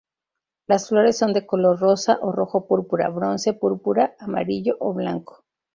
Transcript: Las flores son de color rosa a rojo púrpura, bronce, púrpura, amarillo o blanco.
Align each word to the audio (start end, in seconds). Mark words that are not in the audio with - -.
Las 0.65 0.89
flores 0.89 1.15
son 1.15 1.31
de 1.31 1.45
color 1.45 1.79
rosa 1.79 2.13
a 2.13 2.31
rojo 2.31 2.65
púrpura, 2.65 3.07
bronce, 3.09 3.53
púrpura, 3.53 4.15
amarillo 4.17 4.75
o 4.79 4.93
blanco. 4.95 5.43